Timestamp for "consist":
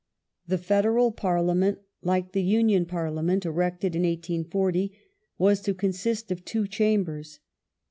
5.75-6.31